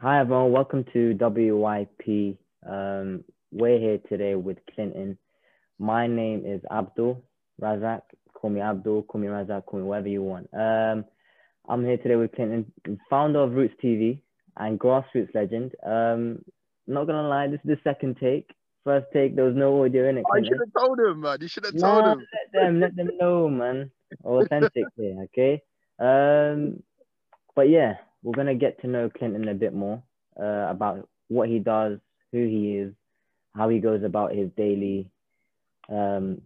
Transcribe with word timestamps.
Hi 0.00 0.20
everyone, 0.20 0.52
welcome 0.52 0.84
to 0.92 1.14
WYP. 1.14 2.36
Um, 2.68 3.24
we're 3.50 3.78
here 3.78 3.98
today 4.08 4.34
with 4.36 4.58
Clinton. 4.74 5.18
My 5.78 6.06
name 6.06 6.44
is 6.46 6.60
Abdul 6.70 7.22
Razak. 7.60 8.02
Call 8.34 8.50
me 8.50 8.60
Abdul, 8.60 9.02
call 9.04 9.20
me 9.20 9.26
Razak, 9.26 9.66
call 9.66 9.80
me 9.80 9.86
whatever 9.86 10.08
you 10.08 10.22
want. 10.22 10.48
Um, 10.54 11.04
I'm 11.68 11.84
here 11.84 11.96
today 11.96 12.14
with 12.16 12.32
Clinton, 12.32 12.70
founder 13.10 13.40
of 13.40 13.52
Roots 13.52 13.74
TV 13.82 14.20
and 14.56 14.78
grassroots 14.78 15.34
legend. 15.34 15.72
Um, 15.84 16.44
not 16.86 17.06
gonna 17.06 17.28
lie, 17.28 17.48
this 17.48 17.60
is 17.64 17.66
the 17.76 17.80
second 17.82 18.16
take. 18.20 18.50
First 18.84 19.06
take, 19.12 19.34
there 19.34 19.44
was 19.44 19.56
no 19.56 19.84
audio 19.84 20.08
in 20.08 20.18
it. 20.18 20.24
I 20.32 20.38
should 20.42 20.60
have 20.60 20.72
told 20.80 20.98
him, 21.00 21.20
man. 21.22 21.38
You 21.40 21.48
should 21.48 21.64
have 21.64 21.76
told 21.76 22.04
Nah, 22.04 22.12
him. 22.12 22.26
let 22.54 22.62
them, 22.62 22.80
let 22.80 22.96
them 22.96 23.10
know, 23.20 23.48
man. 23.48 23.90
Authentic 24.24 24.84
here, 24.96 25.24
okay? 25.24 25.60
Um, 25.98 26.82
but 27.56 27.68
yeah, 27.68 27.94
we're 28.22 28.34
gonna 28.34 28.54
get 28.54 28.80
to 28.82 28.86
know 28.86 29.10
Clinton 29.10 29.48
a 29.48 29.54
bit 29.54 29.74
more 29.74 30.02
uh, 30.38 30.68
about 30.70 31.08
what 31.28 31.48
he 31.48 31.58
does, 31.58 31.98
who 32.32 32.38
he 32.38 32.76
is, 32.76 32.94
how 33.54 33.68
he 33.68 33.78
goes 33.78 34.02
about 34.02 34.34
his 34.34 34.50
daily 34.56 35.10
um, 35.88 36.40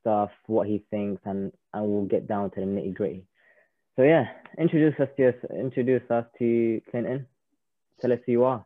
stuff, 0.00 0.30
what 0.46 0.66
he 0.66 0.84
thinks, 0.90 1.22
and 1.24 1.52
and 1.72 1.86
we'll 1.86 2.04
get 2.04 2.26
down 2.26 2.50
to 2.50 2.60
the 2.60 2.66
nitty 2.66 2.94
gritty. 2.94 3.24
So 3.96 4.02
yeah, 4.02 4.26
introduce 4.58 4.98
us 5.00 5.08
to 5.16 5.34
introduce 5.58 6.08
us 6.10 6.24
to 6.38 6.80
Clinton. 6.90 7.26
Tell 8.00 8.12
us 8.12 8.20
who 8.24 8.32
you 8.32 8.44
are. 8.44 8.64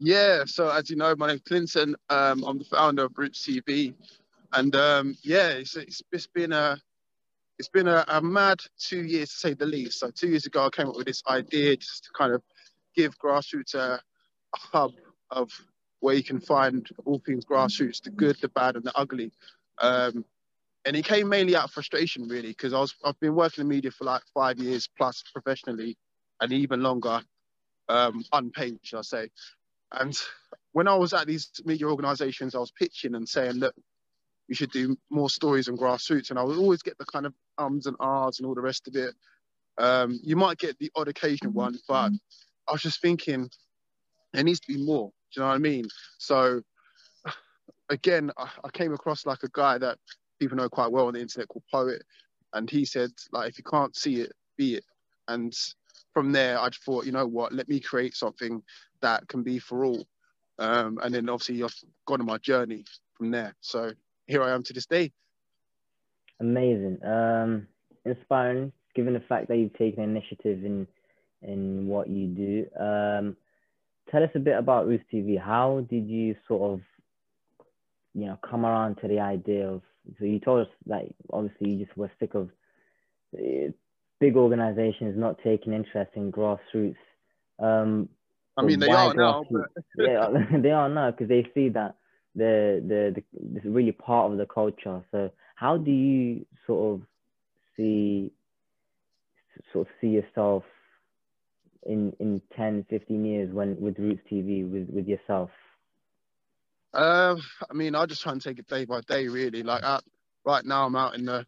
Yeah, 0.00 0.44
so 0.46 0.70
as 0.70 0.90
you 0.90 0.96
know, 0.96 1.14
my 1.16 1.28
name's 1.28 1.42
Clinton. 1.42 1.96
Um, 2.08 2.44
I'm 2.44 2.58
the 2.58 2.64
founder 2.64 3.04
of 3.04 3.12
Roots 3.16 3.46
TV, 3.46 3.94
and 4.52 4.74
um, 4.76 5.16
yeah, 5.22 5.48
it's 5.48 5.76
it's 5.76 6.26
been 6.28 6.52
a 6.52 6.80
it's 7.58 7.68
been 7.68 7.88
a, 7.88 8.04
a 8.08 8.20
mad 8.20 8.60
two 8.78 9.04
years 9.04 9.30
to 9.30 9.36
say 9.36 9.54
the 9.54 9.66
least. 9.66 10.00
So 10.00 10.10
two 10.10 10.28
years 10.28 10.46
ago, 10.46 10.66
I 10.66 10.70
came 10.70 10.88
up 10.88 10.96
with 10.96 11.06
this 11.06 11.22
idea 11.28 11.76
just 11.76 12.04
to 12.04 12.10
kind 12.16 12.32
of 12.32 12.42
give 12.94 13.18
grassroots 13.18 13.74
a, 13.74 14.00
a 14.54 14.58
hub 14.58 14.92
of 15.30 15.50
where 16.00 16.14
you 16.14 16.22
can 16.22 16.40
find 16.40 16.88
all 17.04 17.20
things 17.24 17.44
grassroots, 17.44 18.02
the 18.02 18.10
good, 18.10 18.36
the 18.40 18.48
bad, 18.48 18.76
and 18.76 18.84
the 18.84 18.96
ugly. 18.96 19.32
Um, 19.80 20.24
and 20.84 20.96
it 20.96 21.04
came 21.04 21.28
mainly 21.28 21.56
out 21.56 21.64
of 21.64 21.70
frustration, 21.72 22.28
really, 22.28 22.48
because 22.48 22.72
I 22.72 22.78
was 22.78 22.94
I've 23.04 23.18
been 23.20 23.34
working 23.34 23.62
in 23.62 23.68
media 23.68 23.90
for 23.90 24.04
like 24.04 24.22
five 24.32 24.58
years 24.58 24.88
plus 24.96 25.24
professionally, 25.32 25.96
and 26.40 26.52
even 26.52 26.82
longer, 26.82 27.20
um, 27.88 28.24
unpaid, 28.32 28.78
shall 28.82 29.00
I 29.00 29.02
say. 29.02 29.30
And 29.92 30.16
when 30.72 30.86
I 30.86 30.94
was 30.94 31.12
at 31.12 31.26
these 31.26 31.50
media 31.64 31.88
organisations, 31.88 32.54
I 32.54 32.58
was 32.60 32.70
pitching 32.70 33.16
and 33.16 33.28
saying, 33.28 33.54
look, 33.54 33.74
we 34.48 34.54
should 34.54 34.70
do 34.70 34.96
more 35.10 35.28
stories 35.28 35.68
on 35.68 35.76
grassroots, 35.76 36.30
and 36.30 36.38
I 36.38 36.42
would 36.42 36.56
always 36.56 36.82
get 36.82 36.96
the 36.98 37.04
kind 37.04 37.26
of 37.26 37.34
ums 37.58 37.86
and 37.86 37.96
ahs 38.00 38.38
and 38.38 38.46
all 38.46 38.54
the 38.54 38.60
rest 38.60 38.88
of 38.88 38.96
it. 38.96 39.14
Um, 39.76 40.18
you 40.22 40.36
might 40.36 40.58
get 40.58 40.78
the 40.78 40.90
odd 40.96 41.08
occasional 41.08 41.52
one, 41.52 41.78
but 41.86 42.12
I 42.68 42.72
was 42.72 42.82
just 42.82 43.00
thinking 43.00 43.50
there 44.32 44.42
needs 44.42 44.60
to 44.60 44.72
be 44.72 44.84
more. 44.84 45.10
Do 45.32 45.40
you 45.40 45.42
know 45.42 45.48
what 45.48 45.54
I 45.54 45.58
mean? 45.58 45.84
So 46.18 46.62
again, 47.90 48.30
I, 48.38 48.48
I 48.64 48.70
came 48.70 48.92
across 48.92 49.26
like 49.26 49.42
a 49.42 49.50
guy 49.52 49.78
that 49.78 49.98
people 50.40 50.56
know 50.56 50.68
quite 50.68 50.90
well 50.90 51.06
on 51.06 51.14
the 51.14 51.20
internet 51.20 51.48
called 51.48 51.64
Poet, 51.70 52.02
and 52.54 52.68
he 52.70 52.84
said 52.84 53.10
like 53.32 53.50
if 53.50 53.58
you 53.58 53.64
can't 53.64 53.94
see 53.94 54.20
it, 54.20 54.32
be 54.56 54.76
it. 54.76 54.84
And 55.28 55.54
from 56.14 56.32
there, 56.32 56.58
I 56.58 56.70
thought, 56.84 57.04
you 57.04 57.12
know 57.12 57.26
what, 57.26 57.52
let 57.52 57.68
me 57.68 57.80
create 57.80 58.16
something 58.16 58.62
that 59.02 59.28
can 59.28 59.42
be 59.42 59.58
for 59.58 59.84
all. 59.84 60.06
Um, 60.58 60.98
and 61.02 61.14
then 61.14 61.28
obviously 61.28 61.62
I've 61.62 61.74
gone 62.06 62.20
on 62.20 62.26
my 62.26 62.38
journey 62.38 62.84
from 63.14 63.30
there. 63.30 63.54
So 63.60 63.92
here 64.28 64.42
I 64.42 64.52
am 64.54 64.62
to 64.64 64.72
this 64.72 64.86
day. 64.86 65.10
Amazing. 66.38 66.98
Um, 67.04 67.66
inspiring, 68.04 68.72
given 68.94 69.14
the 69.14 69.20
fact 69.20 69.48
that 69.48 69.56
you've 69.56 69.76
taken 69.76 70.04
initiative 70.04 70.64
in 70.64 70.86
in 71.42 71.86
what 71.86 72.08
you 72.08 72.26
do. 72.26 72.66
Um, 72.80 73.36
tell 74.10 74.22
us 74.22 74.30
a 74.34 74.40
bit 74.40 74.56
about 74.56 74.86
Roots 74.86 75.04
TV. 75.12 75.40
How 75.40 75.86
did 75.88 76.08
you 76.08 76.34
sort 76.46 76.72
of, 76.72 76.80
you 78.14 78.26
know, 78.26 78.38
come 78.48 78.66
around 78.66 78.96
to 78.96 79.08
the 79.08 79.20
idea 79.20 79.68
of? 79.68 79.82
So 80.18 80.24
you 80.24 80.40
told 80.40 80.66
us 80.66 80.72
that 80.86 81.02
obviously 81.32 81.70
you 81.70 81.84
just 81.84 81.96
were 81.96 82.10
sick 82.18 82.34
of 82.34 82.50
uh, 83.36 83.70
big 84.20 84.36
organizations 84.36 85.16
not 85.16 85.38
taking 85.44 85.72
interest 85.72 86.12
in 86.14 86.32
grassroots. 86.32 86.96
Um, 87.58 88.08
I 88.56 88.62
mean, 88.62 88.80
they 88.80 88.90
are 88.90 89.14
now, 89.14 89.44
but 89.50 89.70
they 89.96 90.16
are, 90.16 90.32
they 90.60 90.70
are 90.70 90.88
now 90.88 91.10
because 91.10 91.28
they 91.28 91.46
see 91.54 91.68
that 91.70 91.94
the 92.38 92.82
the 92.86 93.12
the 93.16 93.22
this 93.54 93.64
is 93.64 93.70
really 93.70 93.92
part 93.92 94.32
of 94.32 94.38
the 94.38 94.46
culture. 94.46 95.02
So 95.10 95.30
how 95.54 95.76
do 95.76 95.90
you 95.90 96.46
sort 96.66 96.94
of 96.94 97.06
see 97.76 98.32
sort 99.72 99.86
of 99.86 99.92
see 100.00 100.08
yourself 100.08 100.62
in 101.84 102.12
in 102.20 102.40
10 102.56 102.84
15 102.90 103.24
years 103.24 103.52
when 103.52 103.80
with 103.80 103.98
roots 103.98 104.20
tv 104.30 104.70
with 104.70 104.88
with 104.90 105.06
yourself 105.06 105.50
Um, 106.94 107.40
I 107.70 107.74
mean, 107.74 107.94
I 107.94 108.06
just 108.06 108.22
try 108.22 108.32
and 108.32 108.42
take 108.42 108.58
it 108.58 108.66
day 108.66 108.84
by 108.84 109.00
day, 109.02 109.28
really. 109.28 109.62
Like 109.62 109.84
out, 109.84 110.02
right 110.44 110.64
now, 110.64 110.86
I'm 110.86 110.96
out 110.96 111.14
in 111.14 111.24
the 111.24 111.46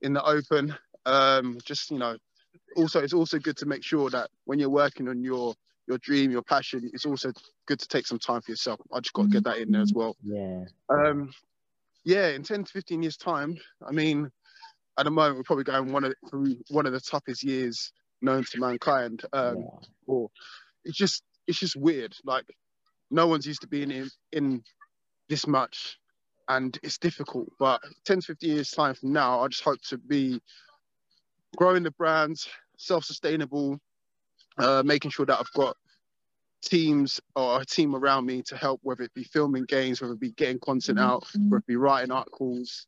in 0.00 0.12
the 0.12 0.24
open. 0.24 0.74
Um, 1.06 1.58
just 1.64 1.90
you 1.90 1.98
know, 1.98 2.16
also 2.76 3.00
it's 3.00 3.12
also 3.12 3.38
good 3.38 3.56
to 3.58 3.66
make 3.66 3.82
sure 3.82 4.10
that 4.10 4.30
when 4.44 4.58
you're 4.58 4.68
working 4.70 5.08
on 5.08 5.22
your 5.22 5.54
your 5.90 5.98
dream, 5.98 6.30
your 6.30 6.42
passion, 6.42 6.88
it's 6.94 7.04
also 7.04 7.32
good 7.66 7.80
to 7.80 7.88
take 7.88 8.06
some 8.06 8.18
time 8.18 8.40
for 8.40 8.52
yourself. 8.52 8.80
I 8.92 9.00
just 9.00 9.12
got 9.12 9.24
to 9.24 9.28
get 9.28 9.44
that 9.44 9.58
in 9.58 9.72
there 9.72 9.82
as 9.82 9.92
well. 9.92 10.16
yeah 10.22 10.64
Um, 10.88 11.32
yeah, 12.04 12.28
in 12.28 12.42
10 12.42 12.64
to 12.64 12.72
15 12.72 13.02
years' 13.02 13.16
time, 13.16 13.58
I 13.86 13.90
mean, 13.90 14.30
at 14.98 15.04
the 15.04 15.10
moment, 15.10 15.36
we're 15.36 15.42
probably 15.42 15.64
going 15.64 15.92
one 15.92 16.04
of 16.04 16.14
through 16.30 16.56
one 16.68 16.86
of 16.86 16.92
the 16.92 17.00
toughest 17.00 17.42
years 17.42 17.92
known 18.22 18.44
to 18.52 18.60
mankind. 18.60 19.22
Um, 19.32 19.58
yeah. 19.58 19.86
or 20.06 20.30
it's 20.84 20.96
just 20.96 21.22
it's 21.46 21.58
just 21.58 21.76
weird. 21.76 22.14
Like 22.24 22.44
no 23.10 23.26
one's 23.26 23.46
used 23.46 23.62
to 23.62 23.66
being 23.66 23.90
in 23.90 24.10
in 24.32 24.62
this 25.28 25.46
much, 25.46 25.98
and 26.48 26.78
it's 26.82 26.98
difficult. 26.98 27.48
But 27.58 27.80
10 28.04 28.20
to 28.20 28.26
15 28.28 28.50
years 28.50 28.70
time 28.70 28.94
from 28.94 29.12
now, 29.12 29.40
I 29.40 29.48
just 29.48 29.64
hope 29.64 29.80
to 29.88 29.98
be 29.98 30.40
growing 31.56 31.82
the 31.82 31.90
brands, 31.92 32.48
self-sustainable, 32.76 33.80
uh, 34.58 34.82
making 34.84 35.10
sure 35.10 35.26
that 35.26 35.38
I've 35.38 35.52
got 35.52 35.76
teams 36.62 37.20
or 37.36 37.60
a 37.60 37.64
team 37.64 37.94
around 37.94 38.26
me 38.26 38.42
to 38.42 38.56
help, 38.56 38.80
whether 38.82 39.02
it 39.02 39.14
be 39.14 39.24
filming 39.24 39.64
games, 39.64 40.00
whether 40.00 40.14
it 40.14 40.20
be 40.20 40.32
getting 40.32 40.58
content 40.58 40.98
out, 40.98 41.26
whether 41.48 41.58
it 41.58 41.66
be 41.66 41.76
writing 41.76 42.12
articles, 42.12 42.86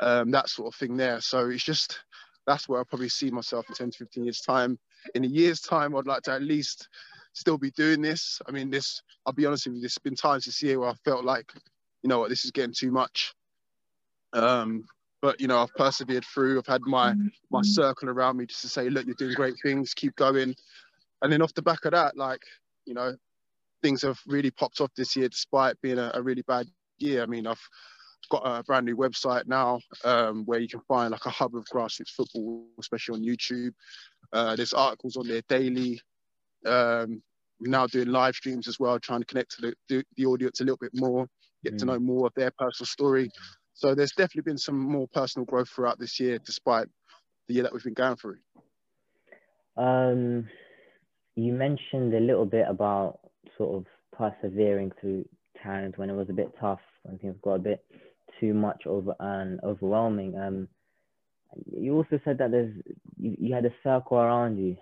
um, 0.00 0.30
that 0.30 0.48
sort 0.48 0.72
of 0.72 0.78
thing 0.78 0.96
there. 0.96 1.20
So 1.20 1.50
it's 1.50 1.64
just 1.64 2.00
that's 2.46 2.68
where 2.68 2.80
I 2.80 2.84
probably 2.84 3.08
see 3.08 3.30
myself 3.30 3.66
in 3.68 3.74
10 3.74 3.90
to 3.92 3.98
15 3.98 4.24
years 4.24 4.40
time. 4.40 4.78
In 5.14 5.24
a 5.24 5.28
year's 5.28 5.60
time, 5.60 5.94
I'd 5.96 6.06
like 6.06 6.22
to 6.22 6.32
at 6.32 6.42
least 6.42 6.88
still 7.32 7.58
be 7.58 7.70
doing 7.70 8.00
this. 8.00 8.40
I 8.48 8.50
mean, 8.50 8.70
this, 8.70 9.02
I'll 9.24 9.32
be 9.32 9.46
honest 9.46 9.66
with 9.66 9.76
you, 9.76 9.82
there's 9.82 9.98
been 9.98 10.16
times 10.16 10.46
this 10.46 10.62
year 10.62 10.80
where 10.80 10.90
I 10.90 10.94
felt 11.04 11.24
like, 11.24 11.52
you 12.02 12.08
know 12.08 12.18
what, 12.18 12.30
this 12.30 12.44
is 12.44 12.50
getting 12.50 12.74
too 12.74 12.90
much. 12.90 13.34
Um, 14.32 14.84
but 15.22 15.40
you 15.40 15.48
know, 15.48 15.62
I've 15.62 15.74
persevered 15.74 16.24
through. 16.24 16.58
I've 16.58 16.66
had 16.66 16.82
my 16.82 17.14
my 17.50 17.62
circle 17.62 18.08
around 18.08 18.38
me 18.38 18.46
just 18.46 18.62
to 18.62 18.68
say, 18.68 18.88
look, 18.88 19.06
you're 19.06 19.14
doing 19.16 19.34
great 19.34 19.56
things, 19.62 19.92
keep 19.92 20.16
going. 20.16 20.54
And 21.22 21.30
then 21.30 21.42
off 21.42 21.52
the 21.52 21.62
back 21.62 21.84
of 21.84 21.92
that, 21.92 22.16
like, 22.16 22.42
you 22.86 22.94
know, 22.94 23.14
things 23.82 24.02
have 24.02 24.18
really 24.26 24.50
popped 24.50 24.80
off 24.80 24.90
this 24.96 25.16
year 25.16 25.28
despite 25.28 25.80
being 25.80 25.98
a, 25.98 26.10
a 26.14 26.22
really 26.22 26.42
bad 26.42 26.66
year. 26.98 27.22
I 27.22 27.26
mean, 27.26 27.46
I've 27.46 27.60
got 28.30 28.42
a 28.44 28.62
brand 28.62 28.86
new 28.86 28.96
website 28.96 29.46
now 29.46 29.80
um, 30.04 30.44
where 30.44 30.60
you 30.60 30.68
can 30.68 30.80
find 30.88 31.10
like 31.10 31.26
a 31.26 31.30
hub 31.30 31.54
of 31.56 31.64
grassroots 31.72 32.10
football, 32.10 32.66
especially 32.78 33.14
on 33.16 33.24
YouTube. 33.24 33.72
Uh, 34.32 34.54
there's 34.56 34.72
articles 34.72 35.16
on 35.16 35.26
there 35.28 35.42
daily. 35.48 36.00
Um, 36.66 37.22
we're 37.60 37.70
now 37.70 37.86
doing 37.86 38.08
live 38.08 38.34
streams 38.34 38.68
as 38.68 38.78
well, 38.78 38.98
trying 38.98 39.20
to 39.20 39.26
connect 39.26 39.56
to 39.56 39.62
the, 39.62 39.74
the, 39.88 40.04
the 40.16 40.26
audience 40.26 40.60
a 40.60 40.64
little 40.64 40.78
bit 40.80 40.92
more, 40.94 41.26
get 41.64 41.76
to 41.78 41.84
Mm. 41.84 41.88
know 41.88 41.98
more 41.98 42.26
of 42.26 42.34
their 42.34 42.50
personal 42.58 42.86
story. 42.86 43.30
So 43.74 43.94
there's 43.94 44.12
definitely 44.12 44.50
been 44.50 44.58
some 44.58 44.78
more 44.78 45.08
personal 45.12 45.46
growth 45.46 45.68
throughout 45.70 45.98
this 45.98 46.18
year, 46.20 46.38
despite 46.44 46.86
the 47.48 47.54
year 47.54 47.62
that 47.62 47.72
we've 47.72 47.82
been 47.84 47.94
going 47.94 48.16
through. 48.16 48.38
um 49.76 50.48
you 51.44 51.52
mentioned 51.52 52.14
a 52.14 52.20
little 52.20 52.46
bit 52.46 52.66
about 52.68 53.20
sort 53.56 53.76
of 53.76 53.86
persevering 54.16 54.92
through 55.00 55.24
times 55.62 55.94
when 55.96 56.10
it 56.10 56.14
was 56.14 56.28
a 56.30 56.34
bit 56.34 56.52
tough 56.60 56.80
when 57.04 57.18
things 57.18 57.36
got 57.42 57.54
a 57.54 57.58
bit 57.58 57.84
too 58.40 58.54
much 58.54 58.86
over 58.86 59.14
and 59.20 59.60
overwhelming 59.64 60.36
um 60.38 60.68
you 61.76 61.94
also 61.94 62.20
said 62.24 62.38
that 62.38 62.50
there's 62.50 62.74
you, 63.18 63.36
you 63.38 63.54
had 63.54 63.64
a 63.64 63.72
circle 63.82 64.18
around 64.18 64.56
you. 64.58 64.76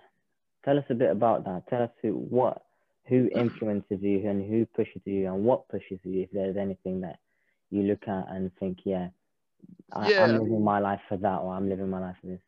Tell 0.65 0.77
us 0.77 0.85
a 0.89 0.95
bit 0.95 1.11
about 1.11 1.45
that. 1.45 1.63
Tell 1.69 1.83
us 1.83 1.91
who 2.01 2.11
what 2.13 2.63
who 3.07 3.29
influences 3.35 3.99
you 4.01 4.27
and 4.29 4.47
who 4.49 4.65
pushes 4.67 5.01
you 5.05 5.27
and 5.27 5.43
what 5.43 5.67
pushes 5.69 5.99
you 6.03 6.21
if 6.23 6.31
there's 6.31 6.57
anything 6.57 7.01
that 7.01 7.17
you 7.71 7.83
look 7.83 8.03
at 8.07 8.25
and 8.29 8.51
think 8.59 8.79
yeah, 8.85 9.09
I, 9.93 10.11
Yeah. 10.11 10.23
i'm 10.23 10.37
living 10.37 10.63
my 10.63 10.79
life 10.79 11.01
for 11.09 11.17
that 11.17 11.39
or 11.39 11.53
i'm 11.53 11.69
living 11.69 11.89
my 11.89 11.99
life 11.99 12.15
for 12.21 12.27
this 12.27 12.41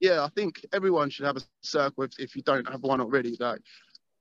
yeah, 0.00 0.24
I 0.24 0.28
think 0.28 0.64
everyone 0.72 1.10
should 1.10 1.26
have 1.26 1.36
a 1.36 1.42
circle 1.62 2.04
if, 2.04 2.12
if 2.18 2.36
you 2.36 2.42
don't 2.42 2.68
have 2.68 2.82
one 2.82 3.00
already. 3.00 3.36
Like 3.38 3.60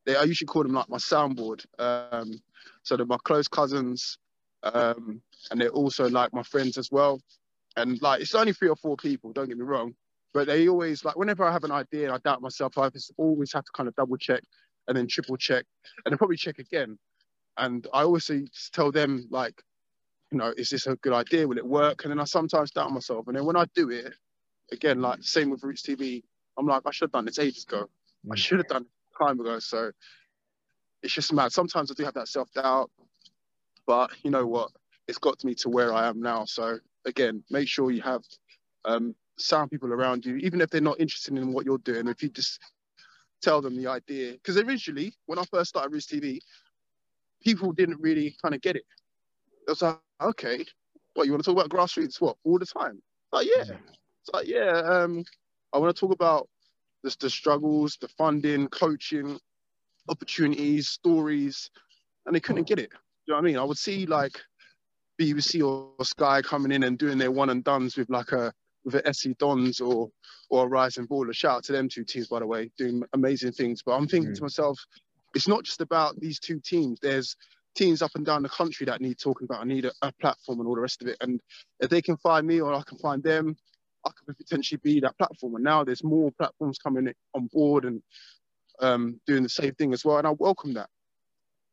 they, 0.06 0.16
I 0.16 0.24
usually 0.24 0.48
call 0.48 0.64
them 0.64 0.74
like 0.74 0.90
my 0.90 0.98
soundboard. 0.98 1.66
Um, 1.80 2.42
so 2.84 2.96
they're 2.96 3.06
my 3.06 3.18
close 3.24 3.48
cousins, 3.48 4.18
um, 4.64 5.22
and 5.52 5.60
they're 5.60 5.70
also 5.70 6.10
like 6.10 6.34
my 6.34 6.44
friends 6.44 6.78
as 6.78 6.92
well. 6.92 7.20
And 7.78 8.02
like 8.02 8.22
it's 8.22 8.36
only 8.36 8.54
three 8.54 8.70
or 8.70 8.76
four 8.76 8.96
people. 8.96 9.34
Don't 9.34 9.48
get 9.48 9.58
me 9.58 9.66
wrong, 9.66 9.94
but 10.34 10.48
they 10.48 10.68
always 10.70 11.04
like 11.04 11.18
whenever 11.18 11.44
I 11.44 11.52
have 11.52 11.64
an 11.66 11.72
idea 11.72 12.06
and 12.06 12.14
I 12.14 12.18
doubt 12.20 12.42
myself, 12.42 12.78
I 12.78 12.90
just 12.90 13.12
always 13.18 13.52
have 13.54 13.66
to 13.66 13.72
kind 13.76 13.90
of 13.90 13.96
double 13.96 14.18
check 14.18 14.44
and 14.88 14.96
then 14.96 15.08
triple 15.08 15.36
check, 15.38 15.66
and 16.06 16.12
then 16.12 16.18
probably 16.18 16.38
check 16.38 16.60
again. 16.60 16.98
And 17.58 17.88
I 17.94 18.04
always 18.04 18.30
tell 18.74 18.92
them 18.92 19.28
like, 19.32 19.62
you 20.32 20.38
know, 20.38 20.54
is 20.58 20.70
this 20.70 20.88
a 20.88 20.96
good 20.98 21.14
idea? 21.14 21.48
Will 21.48 21.58
it 21.58 21.66
work? 21.66 22.04
And 22.04 22.12
then 22.12 22.20
I 22.20 22.26
sometimes 22.26 22.72
doubt 22.72 22.92
myself. 22.92 23.28
And 23.28 23.36
then 23.36 23.46
when 23.46 23.56
I 23.56 23.66
do 23.76 23.90
it, 23.90 24.14
again, 24.72 25.02
like 25.02 25.24
same 25.24 25.50
with 25.50 25.64
Roots 25.64 25.82
TV, 25.82 26.24
I'm 26.58 26.66
like, 26.66 26.84
I 26.86 26.92
should 26.92 27.06
have 27.06 27.12
done 27.12 27.26
this 27.26 27.40
ages 27.40 27.64
ago. 27.64 27.90
I 28.30 28.36
mm. 28.36 28.38
should 28.38 28.60
have 28.60 28.68
done 28.68 28.84
it 28.84 29.24
time 29.24 29.40
ago. 29.40 29.60
So 29.60 29.92
it's 31.04 31.14
just 31.14 31.34
mad. 31.34 31.52
Sometimes 31.52 31.92
I 31.92 31.94
do 31.94 32.04
have 32.04 32.14
that 32.16 32.28
self 32.28 32.52
doubt, 32.54 32.90
but 33.86 34.12
you 34.24 34.32
know 34.32 34.46
what? 34.46 34.72
It's 35.08 35.18
got 35.18 35.44
me 35.44 35.54
to 35.56 35.70
where 35.70 35.94
I 35.94 36.08
am 36.08 36.22
now. 36.22 36.46
So 36.46 36.80
again, 37.06 37.44
make 37.50 37.68
sure 37.68 37.92
you 37.92 38.02
have 38.02 38.24
um, 38.86 39.16
sound 39.38 39.72
people 39.72 39.94
around 39.94 40.26
you, 40.26 40.38
even 40.38 40.62
if 40.62 40.70
they're 40.70 40.82
not 40.82 41.00
interested 41.00 41.38
in 41.38 41.54
what 41.54 41.66
you're 41.66 41.78
doing. 41.80 42.08
If 42.08 42.24
you 42.24 42.30
just 42.30 42.60
tell 43.42 43.62
them 43.62 43.76
the 43.76 43.88
idea, 43.88 44.34
because 44.34 44.58
originally 44.58 45.14
when 45.26 45.40
I 45.40 45.44
first 45.52 45.70
started 45.70 45.94
Roots 45.94 46.08
TV, 46.08 46.40
people 47.44 47.72
didn't 47.72 48.02
really 48.02 48.36
kind 48.42 48.56
of 48.56 48.62
get 48.62 48.76
it. 48.76 48.86
It 49.68 49.72
was 49.72 49.82
like, 49.82 50.00
okay, 50.22 50.66
what 51.14 51.26
you 51.26 51.32
want 51.32 51.44
to 51.44 51.54
talk 51.54 51.66
about 51.66 51.70
grassroots? 51.70 52.22
What 52.22 52.38
all 52.44 52.60
the 52.60 52.66
time? 52.66 53.02
Like 53.32 53.48
yeah, 53.48 53.76
it's 54.26 54.34
like 54.34 54.48
yeah. 54.48 54.80
Um, 54.80 55.24
I 55.74 55.78
want 55.78 55.96
to 55.96 56.00
talk 56.00 56.14
about 56.14 56.48
the, 57.04 57.16
the 57.20 57.30
struggles, 57.30 57.98
the 58.00 58.08
funding, 58.08 58.68
coaching, 58.70 59.40
opportunities, 60.10 60.90
stories, 60.90 61.70
and 62.26 62.36
they 62.36 62.40
couldn't 62.40 62.68
get 62.68 62.80
it. 62.80 62.90
You 63.26 63.34
know 63.34 63.36
what 63.36 63.44
I 63.44 63.46
mean? 63.46 63.58
I 63.58 63.64
would 63.64 63.78
see 63.78 64.06
like 64.06 64.40
BBC 65.20 65.66
or 65.66 66.04
Sky 66.04 66.42
coming 66.42 66.72
in 66.72 66.84
and 66.84 66.98
doing 66.98 67.18
their 67.18 67.32
one 67.32 67.50
and 67.50 67.64
duns 67.64 67.98
with 67.98 68.10
like 68.10 68.32
a 68.32 68.54
with 68.84 68.96
an 68.96 69.08
SE 69.08 69.36
Dons 69.38 69.80
or 69.80 70.10
or 70.50 70.66
a 70.66 70.68
Rising 70.68 71.08
Baller. 71.08 71.34
Shout 71.34 71.58
out 71.58 71.64
to 71.66 71.72
them 71.72 71.90
two 71.90 72.04
teams, 72.04 72.28
by 72.28 72.40
the 72.40 72.48
way, 72.48 72.72
doing 72.78 73.04
amazing 73.14 73.52
things. 73.52 73.82
But 73.86 73.94
I'm 73.94 74.08
thinking 74.08 74.32
mm. 74.32 74.36
to 74.36 74.44
myself, 74.44 74.80
it's 75.36 75.48
not 75.48 75.64
just 75.64 75.82
about 75.82 76.20
these 76.20 76.40
two 76.40 76.60
teams. 76.60 77.00
There's 77.00 77.36
teams 77.76 78.02
up 78.02 78.12
and 78.16 78.26
down 78.26 78.42
the 78.42 78.50
country 78.50 78.86
that 78.86 79.02
need 79.02 79.20
talking 79.20 79.46
about. 79.46 79.62
I 79.62 79.66
need 79.66 79.86
a, 79.86 79.92
a 80.02 80.12
platform 80.14 80.60
and 80.60 80.68
all 80.68 80.76
the 80.76 80.82
rest 80.82 81.02
of 81.02 81.10
it. 81.10 81.18
And 81.22 81.42
if 81.80 81.90
they 81.90 82.02
can 82.02 82.18
find 82.18 82.48
me 82.48 82.62
or 82.62 82.74
I 82.74 82.82
can 82.88 82.98
find 82.98 83.22
them, 83.22 83.58
I 84.06 84.12
could 84.12 84.38
potentially 84.38 84.80
be 84.84 85.00
that 85.00 85.18
platform. 85.18 85.56
And 85.56 85.64
now 85.64 85.84
there's 85.84 86.04
more 86.04 86.32
platforms 86.32 86.78
coming 86.78 87.12
on 87.34 87.50
board 87.52 87.86
and 87.86 88.02
um, 88.80 89.20
doing 89.26 89.44
the 89.44 89.50
same 89.50 89.74
thing 89.76 89.94
as 89.94 90.06
well. 90.06 90.18
And 90.18 90.28
I 90.28 90.32
welcome 90.32 90.74
that. 90.76 90.90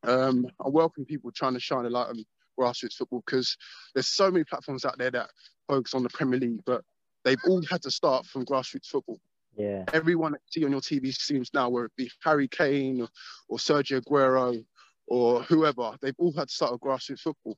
Um, 0.03 0.47
I 0.63 0.69
welcome 0.69 1.05
people 1.05 1.31
trying 1.31 1.53
to 1.53 1.59
shine 1.59 1.85
a 1.85 1.89
light 1.89 2.07
on 2.07 2.25
grassroots 2.59 2.95
football 2.95 3.23
because 3.25 3.57
there's 3.93 4.07
so 4.07 4.29
many 4.29 4.43
platforms 4.43 4.85
out 4.85 4.97
there 4.97 5.11
that 5.11 5.29
focus 5.67 5.93
on 5.93 6.03
the 6.03 6.09
Premier 6.09 6.39
League, 6.39 6.59
but 6.65 6.83
they've 7.23 7.39
all 7.47 7.63
had 7.69 7.81
to 7.83 7.91
start 7.91 8.25
from 8.25 8.45
grassroots 8.45 8.87
football. 8.87 9.19
Yeah. 9.55 9.85
Everyone 9.93 10.33
that 10.33 10.41
you 10.47 10.61
see 10.61 10.65
on 10.65 10.71
your 10.71 10.81
TV 10.81 11.13
streams 11.13 11.51
now, 11.53 11.69
whether 11.69 11.85
it 11.85 11.95
be 11.95 12.09
Harry 12.23 12.47
Kane 12.47 13.01
or, 13.01 13.07
or 13.47 13.57
Sergio 13.57 14.01
Aguero 14.01 14.63
or 15.07 15.43
whoever, 15.43 15.95
they've 16.01 16.15
all 16.17 16.33
had 16.33 16.47
to 16.47 16.53
start 16.53 16.71
with 16.71 16.81
grassroots 16.81 17.19
football. 17.19 17.57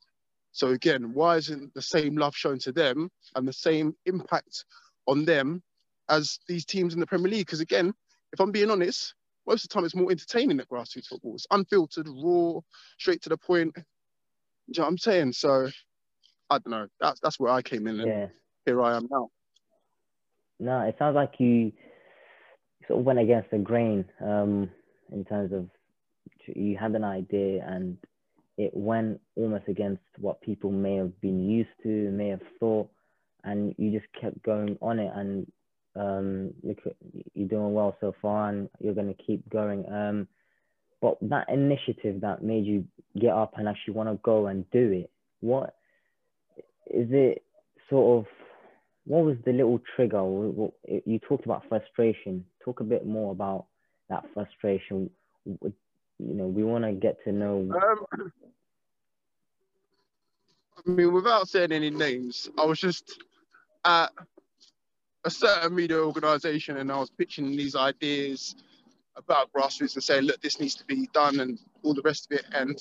So 0.55 0.69
again, 0.69 1.13
why 1.13 1.35
isn't 1.35 1.73
the 1.73 1.81
same 1.81 2.15
love 2.15 2.33
shown 2.33 2.59
to 2.59 2.71
them 2.71 3.11
and 3.35 3.45
the 3.45 3.51
same 3.51 3.93
impact 4.05 4.63
on 5.05 5.25
them 5.25 5.61
as 6.07 6.39
these 6.47 6.63
teams 6.63 6.93
in 6.93 7.01
the 7.01 7.05
Premier 7.05 7.29
League? 7.29 7.45
Because 7.45 7.59
again, 7.59 7.93
if 8.31 8.39
I'm 8.39 8.53
being 8.53 8.71
honest, 8.71 9.15
most 9.45 9.65
of 9.65 9.69
the 9.69 9.73
time 9.73 9.83
it's 9.83 9.95
more 9.95 10.09
entertaining 10.09 10.61
at 10.61 10.69
grassroots 10.69 11.07
football. 11.07 11.35
It's 11.35 11.45
unfiltered, 11.51 12.07
raw, 12.07 12.61
straight 12.97 13.21
to 13.23 13.29
the 13.29 13.35
point. 13.35 13.75
Do 13.75 13.81
you 14.67 14.73
know 14.77 14.83
what 14.83 14.91
I'm 14.91 14.97
saying? 14.97 15.33
So 15.33 15.67
I 16.49 16.59
don't 16.59 16.69
know. 16.69 16.87
That's 17.01 17.19
that's 17.19 17.37
where 17.37 17.51
I 17.51 17.61
came 17.61 17.85
in 17.85 17.99
and 17.99 18.09
yeah. 18.09 18.27
here 18.65 18.81
I 18.81 18.95
am 18.95 19.09
now. 19.11 19.27
No, 20.61 20.79
it 20.83 20.95
sounds 20.97 21.15
like 21.15 21.33
you 21.37 21.73
sort 22.87 23.01
of 23.01 23.05
went 23.05 23.19
against 23.19 23.51
the 23.51 23.57
grain 23.57 24.05
um, 24.23 24.69
in 25.11 25.25
terms 25.25 25.51
of 25.51 25.67
you 26.47 26.77
had 26.77 26.95
an 26.95 27.03
idea 27.03 27.65
and 27.67 27.97
it 28.57 28.71
went 28.73 29.19
almost 29.35 29.67
against 29.67 30.03
what 30.19 30.41
people 30.41 30.71
may 30.71 30.95
have 30.95 31.19
been 31.21 31.49
used 31.49 31.69
to, 31.83 31.89
may 32.11 32.29
have 32.29 32.41
thought, 32.59 32.89
and 33.43 33.75
you 33.77 33.91
just 33.91 34.11
kept 34.19 34.41
going 34.43 34.77
on 34.81 34.99
it. 34.99 35.11
And 35.15 35.51
um, 35.95 36.53
you're 37.33 37.47
doing 37.47 37.73
well 37.73 37.95
so 37.99 38.15
far, 38.21 38.49
and 38.49 38.69
you're 38.79 38.93
going 38.93 39.13
to 39.13 39.23
keep 39.23 39.47
going. 39.49 39.85
Um, 39.91 40.27
but 41.01 41.17
that 41.21 41.49
initiative 41.49 42.21
that 42.21 42.43
made 42.43 42.65
you 42.65 42.85
get 43.19 43.31
up 43.31 43.53
and 43.57 43.67
actually 43.67 43.93
want 43.93 44.09
to 44.09 44.19
go 44.23 44.47
and 44.47 44.69
do 44.71 44.91
it, 44.91 45.11
what 45.41 45.75
is 46.87 47.07
it? 47.11 47.43
Sort 47.89 48.25
of 48.25 48.31
what 49.05 49.23
was 49.23 49.37
the 49.45 49.51
little 49.51 49.79
trigger? 49.95 50.23
You 50.23 51.19
talked 51.27 51.45
about 51.45 51.63
frustration. 51.69 52.43
Talk 52.63 52.79
a 52.79 52.83
bit 52.83 53.05
more 53.05 53.31
about 53.31 53.67
that 54.09 54.23
frustration. 54.33 55.09
You 56.19 56.33
know, 56.33 56.47
we 56.47 56.63
want 56.63 56.83
to 56.85 56.93
get 56.93 57.23
to 57.23 57.31
know. 57.31 57.69
Um, 57.73 58.31
I 60.77 60.89
mean, 60.89 61.13
without 61.13 61.47
saying 61.47 61.71
any 61.71 61.89
names, 61.89 62.49
I 62.57 62.65
was 62.65 62.79
just 62.79 63.19
at 63.85 64.11
a 65.23 65.29
certain 65.29 65.75
media 65.75 65.97
organization 65.97 66.77
and 66.77 66.91
I 66.91 66.97
was 66.97 67.09
pitching 67.09 67.51
these 67.51 67.75
ideas 67.75 68.55
about 69.15 69.51
grassroots 69.51 69.95
and 69.95 70.03
saying, 70.03 70.23
look, 70.23 70.41
this 70.41 70.59
needs 70.59 70.75
to 70.75 70.85
be 70.85 71.09
done 71.13 71.39
and 71.39 71.57
all 71.83 71.93
the 71.93 72.01
rest 72.03 72.31
of 72.31 72.37
it. 72.37 72.45
And 72.53 72.79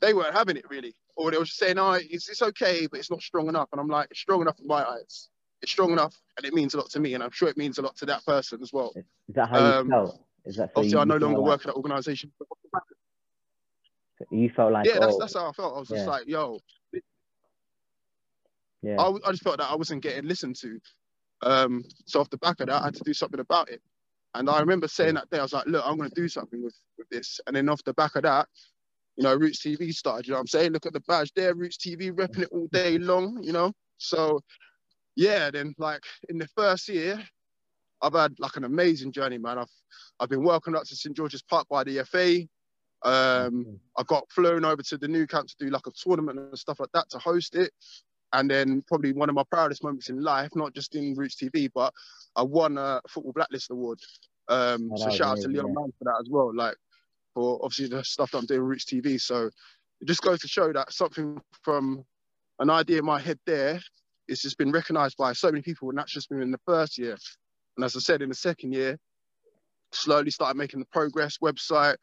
they 0.00 0.14
weren't 0.14 0.34
having 0.34 0.56
it 0.56 0.68
really 0.70 0.94
or 1.16 1.30
they 1.30 1.38
were 1.38 1.44
just 1.44 1.58
saying, 1.58 1.78
"Oh, 1.78 1.92
it's, 1.92 2.28
it's 2.28 2.42
okay, 2.42 2.86
but 2.86 2.98
it's 2.98 3.10
not 3.10 3.22
strong 3.22 3.48
enough." 3.48 3.68
And 3.72 3.80
I'm 3.80 3.88
like, 3.88 4.08
"It's 4.10 4.20
strong 4.20 4.40
enough 4.42 4.58
in 4.60 4.66
my 4.66 4.84
eyes. 4.84 5.28
It's 5.62 5.72
strong 5.72 5.92
enough, 5.92 6.14
and 6.36 6.46
it 6.46 6.52
means 6.52 6.74
a 6.74 6.78
lot 6.78 6.90
to 6.90 7.00
me, 7.00 7.14
and 7.14 7.22
I'm 7.22 7.30
sure 7.30 7.48
it 7.48 7.56
means 7.56 7.78
a 7.78 7.82
lot 7.82 7.96
to 7.96 8.06
that 8.06 8.24
person 8.24 8.60
as 8.62 8.72
well." 8.72 8.92
Is 8.96 9.34
that 9.34 9.48
how 9.48 9.58
um, 9.58 9.86
you 9.86 9.92
felt? 9.92 10.20
Is 10.44 10.56
that 10.56 10.70
obviously 10.76 10.98
I 10.98 11.04
no 11.04 11.16
longer 11.16 11.40
work 11.40 11.60
at 11.62 11.66
that 11.68 11.74
organisation. 11.74 12.32
You 14.30 14.50
felt 14.50 14.72
like 14.72 14.86
yeah, 14.86 14.98
that's, 15.00 15.14
oh, 15.14 15.18
that's 15.18 15.34
how 15.34 15.48
I 15.48 15.52
felt. 15.52 15.74
I 15.74 15.78
was 15.78 15.88
just 15.88 16.06
like, 16.06 16.26
"Yo." 16.26 16.58
Yeah. 18.82 19.00
I, 19.00 19.08
I 19.26 19.30
just 19.30 19.42
felt 19.42 19.58
that 19.58 19.70
I 19.70 19.74
wasn't 19.74 20.02
getting 20.02 20.28
listened 20.28 20.56
to. 20.56 20.78
Um, 21.42 21.84
so 22.04 22.20
off 22.20 22.28
the 22.28 22.36
back 22.36 22.60
of 22.60 22.66
that, 22.66 22.82
I 22.82 22.84
had 22.84 22.94
to 22.94 23.04
do 23.04 23.14
something 23.14 23.40
about 23.40 23.70
it. 23.70 23.80
And 24.34 24.50
I 24.50 24.60
remember 24.60 24.88
saying 24.88 25.14
that 25.14 25.30
day, 25.30 25.38
I 25.38 25.42
was 25.42 25.54
like, 25.54 25.66
look, 25.66 25.82
I'm 25.86 25.96
going 25.96 26.10
to 26.10 26.14
do 26.14 26.28
something 26.28 26.62
with, 26.62 26.74
with 26.98 27.08
this. 27.08 27.40
And 27.46 27.56
then 27.56 27.68
off 27.70 27.82
the 27.84 27.94
back 27.94 28.16
of 28.16 28.24
that, 28.24 28.46
you 29.16 29.22
know, 29.22 29.34
Roots 29.34 29.64
TV 29.64 29.92
started, 29.94 30.26
you 30.26 30.32
know 30.32 30.36
what 30.36 30.40
I'm 30.40 30.46
saying? 30.48 30.72
Look 30.72 30.86
at 30.86 30.92
the 30.92 31.00
badge 31.00 31.32
there, 31.34 31.54
Roots 31.54 31.78
TV 31.78 32.10
repping 32.10 32.42
it 32.42 32.48
all 32.50 32.68
day 32.72 32.98
long, 32.98 33.42
you 33.42 33.52
know? 33.52 33.72
So 33.96 34.40
yeah, 35.16 35.50
then 35.50 35.74
like 35.78 36.02
in 36.28 36.38
the 36.38 36.48
first 36.56 36.88
year, 36.88 37.22
I've 38.02 38.14
had 38.14 38.38
like 38.38 38.56
an 38.56 38.64
amazing 38.64 39.12
journey, 39.12 39.38
man. 39.38 39.58
I've 39.58 39.70
I've 40.20 40.28
been 40.28 40.44
welcomed 40.44 40.76
up 40.76 40.84
to 40.84 40.96
St 40.96 41.16
George's 41.16 41.42
Park 41.42 41.66
by 41.68 41.84
the 41.84 42.04
FA. 42.04 42.42
Um. 43.08 43.78
I 43.96 44.02
got 44.04 44.30
flown 44.30 44.64
over 44.64 44.82
to 44.82 44.98
the 44.98 45.08
Nou 45.08 45.26
Camp 45.26 45.48
to 45.48 45.56
do 45.58 45.70
like 45.70 45.86
a 45.86 45.92
tournament 45.92 46.38
and 46.38 46.58
stuff 46.58 46.80
like 46.80 46.90
that 46.94 47.10
to 47.10 47.18
host 47.18 47.54
it. 47.54 47.70
And 48.32 48.50
then 48.50 48.82
probably 48.88 49.12
one 49.12 49.28
of 49.28 49.36
my 49.36 49.44
proudest 49.48 49.84
moments 49.84 50.08
in 50.08 50.20
life, 50.20 50.50
not 50.56 50.74
just 50.74 50.96
in 50.96 51.14
Roots 51.14 51.36
TV, 51.36 51.70
but 51.72 51.92
I 52.34 52.42
won 52.42 52.78
a 52.78 53.00
Football 53.08 53.32
Blacklist 53.32 53.70
Award. 53.70 54.00
Um, 54.48 54.90
oh, 54.92 54.96
so 54.96 55.10
shout 55.10 55.38
out 55.38 55.42
to 55.42 55.48
Leon 55.48 55.68
yeah. 55.68 55.72
Mann 55.72 55.92
for 55.98 56.04
that 56.04 56.18
as 56.20 56.28
well. 56.28 56.52
Like 56.52 56.74
for 57.34 57.60
obviously 57.62 57.96
the 57.96 58.02
stuff 58.02 58.32
that 58.32 58.38
I'm 58.38 58.46
doing 58.46 58.62
Roots 58.62 58.86
TV. 58.86 59.20
So 59.20 59.50
it 60.00 60.08
just 60.08 60.22
goes 60.22 60.40
to 60.40 60.48
show 60.48 60.72
that 60.72 60.92
something 60.92 61.40
from 61.62 62.04
an 62.58 62.70
idea 62.70 62.98
in 62.98 63.04
my 63.04 63.20
head 63.20 63.38
there 63.46 63.80
it's 64.28 64.42
just 64.42 64.58
been 64.58 64.72
recognized 64.72 65.16
by 65.16 65.32
so 65.32 65.50
many 65.50 65.62
people 65.62 65.88
and 65.90 65.98
that's 65.98 66.12
just 66.12 66.28
been 66.28 66.42
in 66.42 66.50
the 66.50 66.60
first 66.66 66.98
year. 66.98 67.16
And 67.76 67.84
as 67.84 67.96
I 67.96 68.00
said, 68.00 68.22
in 68.22 68.28
the 68.28 68.34
second 68.34 68.72
year, 68.72 68.98
slowly 69.92 70.30
started 70.30 70.56
making 70.56 70.80
the 70.80 70.86
progress 70.86 71.38
website, 71.38 71.96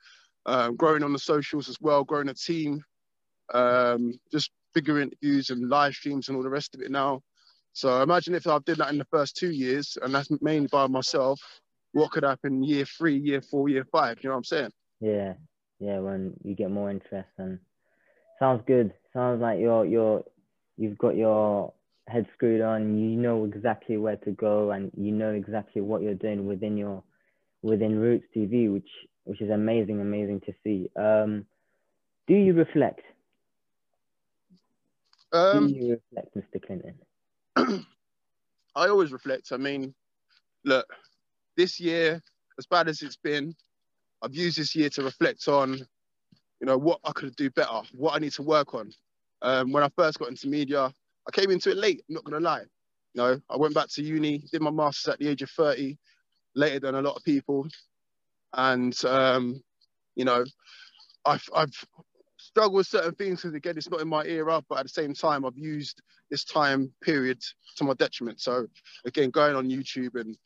um, 0.45 0.75
growing 0.75 1.03
on 1.03 1.13
the 1.13 1.19
socials 1.19 1.69
as 1.69 1.77
well, 1.81 2.03
growing 2.03 2.29
a 2.29 2.33
team, 2.33 2.83
um, 3.53 4.13
just 4.31 4.51
bigger 4.73 4.99
interviews 4.99 5.49
and 5.49 5.69
live 5.69 5.93
streams 5.93 6.27
and 6.27 6.37
all 6.37 6.43
the 6.43 6.49
rest 6.49 6.75
of 6.75 6.81
it 6.81 6.91
now. 6.91 7.21
So 7.73 8.01
imagine 8.01 8.35
if 8.35 8.47
I 8.47 8.59
did 8.59 8.77
that 8.77 8.91
in 8.91 8.97
the 8.97 9.05
first 9.05 9.37
two 9.37 9.51
years, 9.51 9.97
and 10.01 10.13
that's 10.13 10.29
mainly 10.41 10.67
by 10.67 10.87
myself, 10.87 11.39
what 11.93 12.11
could 12.11 12.23
happen 12.23 12.63
year 12.63 12.85
three, 12.85 13.17
year 13.17 13.41
four, 13.41 13.69
year 13.69 13.85
five? 13.91 14.17
You 14.21 14.29
know 14.29 14.35
what 14.35 14.39
I'm 14.39 14.43
saying? 14.43 14.71
Yeah, 14.99 15.33
yeah. 15.79 15.99
When 15.99 16.33
you 16.43 16.55
get 16.55 16.71
more 16.71 16.89
interest, 16.89 17.29
and 17.37 17.59
sounds 18.39 18.63
good. 18.65 18.93
Sounds 19.13 19.41
like 19.41 19.59
you're 19.59 19.85
you're 19.85 20.23
you've 20.77 20.97
got 20.97 21.15
your 21.15 21.73
head 22.07 22.27
screwed 22.33 22.61
on. 22.61 22.97
You 22.97 23.17
know 23.17 23.45
exactly 23.45 23.97
where 23.97 24.17
to 24.17 24.31
go, 24.31 24.71
and 24.71 24.91
you 24.97 25.11
know 25.11 25.31
exactly 25.31 25.81
what 25.81 26.01
you're 26.01 26.13
doing 26.13 26.45
within 26.45 26.77
your 26.77 27.03
within 27.61 27.99
Roots 27.99 28.25
TV, 28.35 28.71
which 28.71 28.89
which 29.23 29.41
is 29.41 29.49
amazing, 29.49 30.01
amazing 30.01 30.41
to 30.41 30.53
see. 30.63 30.89
Um, 30.95 31.45
do 32.27 32.33
you 32.35 32.53
reflect? 32.53 33.01
Um, 35.33 35.67
do 35.67 35.73
you 35.73 35.91
reflect, 35.91 36.35
Mr. 36.35 36.65
Clinton? 36.65 36.95
I 38.75 38.87
always 38.87 39.11
reflect. 39.11 39.51
I 39.51 39.57
mean, 39.57 39.93
look, 40.65 40.85
this 41.57 41.79
year, 41.79 42.21
as 42.57 42.65
bad 42.65 42.87
as 42.87 43.01
it's 43.01 43.17
been, 43.17 43.55
I've 44.21 44.35
used 44.35 44.57
this 44.57 44.75
year 44.75 44.89
to 44.89 45.03
reflect 45.03 45.47
on, 45.47 45.73
you 45.73 46.67
know, 46.67 46.77
what 46.77 46.99
I 47.03 47.11
could 47.11 47.35
do 47.35 47.49
better, 47.49 47.81
what 47.93 48.15
I 48.15 48.19
need 48.19 48.33
to 48.33 48.43
work 48.43 48.73
on. 48.73 48.91
Um, 49.41 49.71
when 49.71 49.83
I 49.83 49.89
first 49.95 50.19
got 50.19 50.29
into 50.29 50.47
media, 50.47 50.93
I 51.27 51.31
came 51.31 51.51
into 51.51 51.71
it 51.71 51.77
late. 51.77 52.03
I'm 52.09 52.15
not 52.15 52.23
gonna 52.25 52.39
lie. 52.39 52.61
You 53.13 53.21
know, 53.21 53.41
I 53.49 53.57
went 53.57 53.75
back 53.75 53.89
to 53.89 54.03
uni, 54.03 54.43
did 54.51 54.61
my 54.61 54.71
masters 54.71 55.13
at 55.13 55.19
the 55.19 55.27
age 55.29 55.41
of 55.41 55.49
30, 55.51 55.97
later 56.55 56.79
than 56.79 56.95
a 56.95 57.01
lot 57.01 57.15
of 57.17 57.23
people. 57.23 57.67
and 58.53 59.03
um, 59.05 59.61
you 60.15 60.25
know, 60.25 60.43
I've 61.25 61.47
I've 61.55 61.73
struggled 62.37 62.75
with 62.75 62.87
certain 62.87 63.15
things 63.15 63.41
because 63.41 63.55
again, 63.55 63.77
it's 63.77 63.89
not 63.89 64.01
in 64.01 64.07
my 64.07 64.25
era, 64.25 64.61
but 64.69 64.79
at 64.79 64.85
the 64.85 64.89
same 64.89 65.13
time, 65.13 65.45
I've 65.45 65.57
used 65.57 66.01
this 66.29 66.43
time 66.43 66.91
period 67.01 67.41
to 67.77 67.83
my 67.83 67.93
detriment. 67.93 68.41
So 68.41 68.67
again, 69.05 69.29
going 69.29 69.55
on 69.55 69.69
YouTube 69.69 70.19
and 70.19 70.37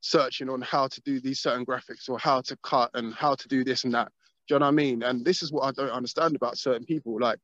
searching 0.00 0.48
on 0.50 0.62
how 0.62 0.88
to 0.88 1.00
do 1.02 1.20
these 1.20 1.40
certain 1.40 1.66
graphics 1.66 2.08
or 2.08 2.18
how 2.18 2.40
to 2.42 2.56
cut 2.62 2.90
and 2.94 3.14
how 3.14 3.34
to 3.34 3.48
do 3.48 3.64
this 3.64 3.84
and 3.84 3.94
that. 3.94 4.12
Do 4.48 4.54
you 4.54 4.60
know 4.60 4.66
what 4.66 4.72
I 4.72 4.76
mean? 4.76 5.02
And 5.02 5.24
this 5.24 5.42
is 5.42 5.52
what 5.52 5.64
I 5.64 5.72
don't 5.72 5.90
understand 5.90 6.36
about 6.36 6.58
certain 6.58 6.84
people. 6.84 7.18
Like 7.20 7.38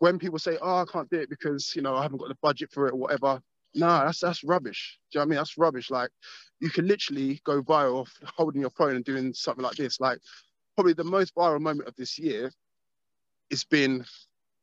when 0.00 0.18
people 0.18 0.38
say, 0.38 0.58
"Oh, 0.60 0.78
I 0.78 0.84
can't 0.90 1.08
do 1.10 1.18
it 1.18 1.30
because 1.30 1.74
you 1.74 1.82
know 1.82 1.94
I 1.94 2.02
haven't 2.02 2.18
got 2.18 2.28
the 2.28 2.38
budget 2.42 2.70
for 2.72 2.86
it 2.88 2.92
or 2.94 2.96
whatever," 2.96 3.40
no, 3.74 3.86
that's 4.04 4.20
that's 4.20 4.42
rubbish. 4.42 4.98
Do 5.12 5.18
you 5.18 5.20
know 5.20 5.22
what 5.22 5.26
I 5.26 5.30
mean? 5.30 5.36
That's 5.36 5.58
rubbish. 5.58 5.90
Like 5.90 6.10
you 6.60 6.70
can 6.70 6.86
literally 6.86 7.40
go 7.44 7.62
viral 7.62 8.00
off 8.00 8.12
holding 8.24 8.62
your 8.62 8.70
phone 8.70 8.96
and 8.96 9.04
doing 9.04 9.34
something 9.34 9.62
like 9.62 9.76
this. 9.76 10.00
Like 10.00 10.18
probably 10.74 10.94
the 10.94 11.04
most 11.04 11.34
viral 11.34 11.60
moment 11.60 11.88
of 11.88 11.94
this 11.96 12.18
year, 12.18 12.50
it's 13.50 13.64
been 13.64 14.04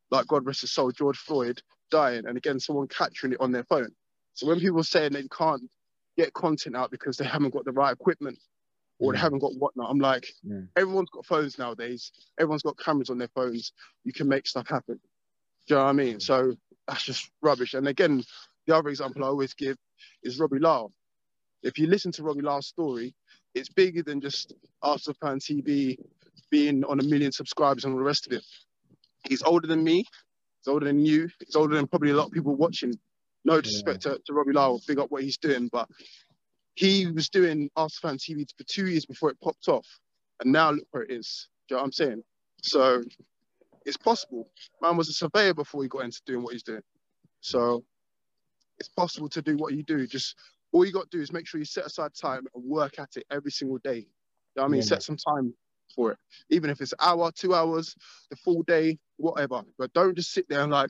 like 0.10 0.28
God 0.28 0.46
rest 0.46 0.62
his 0.62 0.72
soul, 0.72 0.92
George 0.92 1.18
Floyd 1.18 1.62
dying, 1.92 2.26
and 2.26 2.38
again 2.38 2.60
someone 2.60 2.88
capturing 2.88 3.34
it 3.34 3.42
on 3.42 3.52
their 3.52 3.64
phone. 3.66 3.94
So 4.34 4.48
when 4.48 4.60
people 4.60 4.80
are 4.80 4.84
saying 4.84 5.14
they 5.14 5.28
can't 5.28 5.62
get 6.18 6.34
content 6.34 6.76
out 6.76 6.92
because 6.92 7.18
they 7.18 7.26
haven't 7.26 7.54
got 7.54 7.66
the 7.66 7.72
right 7.72 7.94
equipment 7.94 8.40
or 9.00 9.12
they 9.12 9.18
mm. 9.18 9.22
haven't 9.22 9.40
got 9.40 9.56
whatnot, 9.56 9.90
I'm 9.90 10.00
like, 10.00 10.28
Yeah. 10.44 10.62
everyone's 10.76 11.10
got 11.12 11.26
phones 11.26 11.60
nowadays. 11.60 12.12
Everyone's 12.40 12.64
got 12.64 12.78
cameras 12.78 13.10
on 13.10 13.18
their 13.20 13.30
phones. 13.30 13.74
You 14.04 14.14
can 14.14 14.28
make 14.28 14.48
stuff 14.48 14.68
happen. 14.68 15.00
Do 15.68 15.76
you 15.76 15.80
know 15.80 15.84
what 15.86 15.90
I 15.90 15.94
mean? 15.94 16.20
So 16.20 16.54
that's 16.88 17.04
just 17.04 17.30
rubbish. 17.42 17.74
And 17.74 17.88
again, 17.88 18.24
the 18.68 18.76
other 18.76 18.90
example 18.90 19.24
I 19.24 19.28
always 19.28 19.54
give 19.54 19.78
is 20.24 20.40
Robbie 20.40 20.60
Lyle. 20.60 20.92
If 21.62 21.80
you 21.80 21.88
listen 21.88 22.12
to 22.14 22.24
Robbie 22.24 22.42
Lyle's 22.42 22.68
story, 22.68 23.16
it's 23.56 23.70
bigger 23.70 24.04
than 24.04 24.20
just 24.20 24.54
Arsenal 24.82 25.16
Fan 25.22 25.40
TV 25.40 25.98
being 26.50 26.84
on 26.84 27.00
a 27.00 27.04
million 27.04 27.32
subscribers 27.32 27.86
and 27.86 27.94
all 27.94 28.00
the 28.00 28.06
rest 28.06 28.28
of 28.28 28.34
it. 28.34 28.44
He's 29.28 29.42
older 29.44 29.68
than 29.68 29.84
me. 29.84 30.06
He's 30.60 30.68
older 30.68 30.86
than 30.86 31.06
you. 31.06 31.30
He's 31.46 31.56
older 31.56 31.76
than 31.76 31.88
probably 31.88 32.12
a 32.12 32.16
lot 32.16 32.28
of 32.28 32.32
people 32.32 32.56
watching. 32.56 32.94
No 33.46 33.60
disrespect 33.62 34.02
to, 34.04 34.20
to 34.26 34.34
Robbie 34.34 34.54
Lyle, 34.54 34.82
big 34.88 35.00
up 35.00 35.12
what 35.12 35.24
he's 35.24 35.38
doing, 35.38 35.70
but 35.72 35.88
he 36.76 37.08
was 37.08 37.30
doing 37.30 37.70
Arsenal 37.76 38.12
Fan 38.12 38.18
TV 38.18 38.46
for 38.58 38.64
two 38.64 38.88
years 38.88 39.06
before 39.06 39.30
it 39.30 39.40
popped 39.42 39.68
off. 39.68 39.88
And 40.40 40.52
now 40.52 40.72
look 40.72 40.88
where 40.92 41.04
it 41.04 41.12
is. 41.12 41.48
Do 41.68 41.76
you 41.76 41.78
know 41.78 41.82
what 41.82 41.86
I'm 41.88 41.92
saying? 41.92 42.24
So 42.62 43.04
it's 43.86 43.98
possible. 43.98 44.50
Man 44.82 44.98
was 44.98 45.10
a 45.10 45.14
surveyor 45.14 45.54
before 45.54 45.84
he 45.84 45.90
got 45.90 46.04
into 46.04 46.22
doing 46.26 46.44
what 46.44 46.54
he's 46.54 46.64
doing. 46.64 46.84
So 47.42 47.84
it's 48.80 48.90
possible 48.90 49.30
to 49.30 49.42
do 49.42 49.58
what 49.58 49.74
you 49.74 49.84
do. 49.84 50.08
Just 50.08 50.36
all 50.72 50.86
you 50.86 50.92
got 50.92 51.10
to 51.12 51.18
do 51.18 51.22
is 51.22 51.32
make 51.32 51.48
sure 51.48 51.60
you 51.60 51.66
set 51.66 51.86
aside 51.86 52.12
time 52.14 52.46
and 52.54 52.64
work 52.64 53.00
at 53.00 53.16
it 53.16 53.26
every 53.32 53.52
single 53.52 53.78
day. 53.78 53.98
You 53.98 54.06
know 54.58 54.64
what 54.64 54.66
I 54.66 54.68
mean? 54.70 54.82
Yeah. 54.82 54.88
Set 54.88 55.04
some 55.04 55.18
time 55.18 55.54
for 55.96 56.12
it. 56.12 56.18
Even 56.50 56.70
if 56.70 56.82
it's 56.82 56.94
an 56.94 57.00
hour, 57.02 57.32
two 57.32 57.54
hours, 57.54 57.96
the 58.30 58.36
full 58.38 58.64
day, 58.64 58.98
whatever. 59.18 59.62
But 59.78 59.94
don't 59.94 60.16
just 60.16 60.32
sit 60.32 60.48
there 60.50 60.62
and 60.62 60.72
like, 60.72 60.90